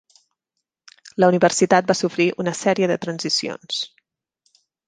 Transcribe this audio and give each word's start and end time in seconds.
La 1.23 1.29
universitat 1.33 1.93
va 1.93 1.97
sofrir 2.01 2.29
una 2.45 2.57
sèrie 2.63 2.91
de 2.93 2.99
transicions. 3.07 3.87